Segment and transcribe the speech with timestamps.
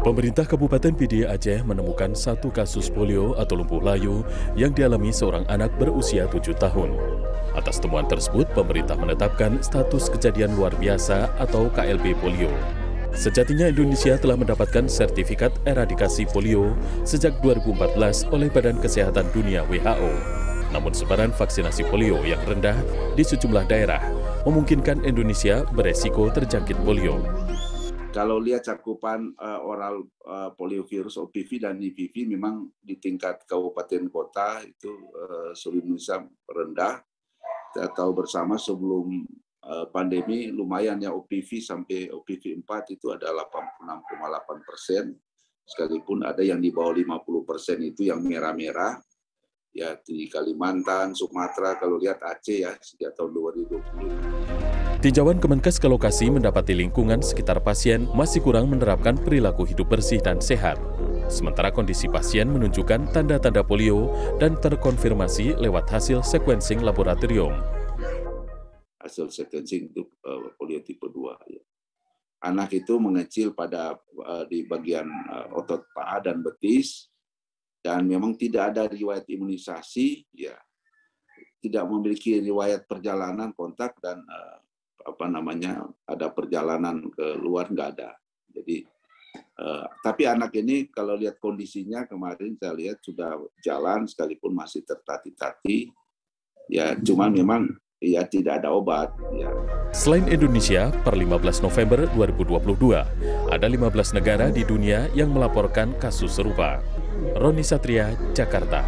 [0.00, 4.24] Pemerintah Kabupaten PD Aceh menemukan satu kasus polio atau lumpuh layu
[4.56, 6.96] yang dialami seorang anak berusia tujuh tahun.
[7.52, 12.48] Atas temuan tersebut, pemerintah menetapkan status kejadian luar biasa atau KLB polio.
[13.12, 16.72] Sejatinya Indonesia telah mendapatkan sertifikat eradikasi polio
[17.04, 20.12] sejak 2014 oleh Badan Kesehatan Dunia WHO.
[20.72, 22.80] Namun sebaran vaksinasi polio yang rendah
[23.12, 24.00] di sejumlah daerah
[24.48, 27.20] memungkinkan Indonesia beresiko terjangkit polio
[28.10, 34.66] kalau lihat cakupan uh, oral uh, poliovirus OPV dan IPV memang di tingkat kabupaten kota
[34.66, 36.18] itu uh, seluruh Indonesia
[36.50, 36.94] rendah.
[37.70, 39.22] Kita tahu bersama sebelum
[39.62, 45.14] uh, pandemi lumayan ya OPV sampai OPV 4 itu ada 86,8 persen.
[45.62, 48.98] Sekalipun ada yang di bawah 50 persen itu yang merah-merah.
[49.70, 53.30] Ya di Kalimantan, Sumatera, kalau lihat Aceh ya sejak tahun
[53.70, 54.98] 2020.
[54.98, 60.42] Tinjauan Kemenkes ke lokasi mendapati lingkungan sekitar pasien masih kurang menerapkan perilaku hidup bersih dan
[60.42, 60.74] sehat.
[61.30, 64.10] Sementara kondisi pasien menunjukkan tanda-tanda polio
[64.42, 67.54] dan terkonfirmasi lewat hasil sequencing laboratorium.
[68.98, 71.54] Hasil sequencing itu uh, polio tipe 2.
[71.54, 71.62] Ya.
[72.42, 73.94] Anak itu mengecil pada
[74.26, 77.06] uh, di bagian uh, otot paha dan betis
[77.80, 80.56] dan memang tidak ada riwayat imunisasi, ya
[81.60, 84.58] tidak memiliki riwayat perjalanan kontak dan uh,
[85.04, 88.16] apa namanya ada perjalanan ke luar nggak ada.
[88.50, 88.84] Jadi
[89.60, 95.92] uh, tapi anak ini kalau lihat kondisinya kemarin saya lihat sudah jalan sekalipun masih tertati-tati.
[96.72, 97.68] Ya cuma memang
[98.00, 99.12] ya tidak ada obat.
[99.36, 99.52] Ya.
[99.90, 106.78] Selain Indonesia, per 15 November 2022, ada 15 negara di dunia yang melaporkan kasus serupa.
[107.36, 108.84] Roni Satria, Jakarta.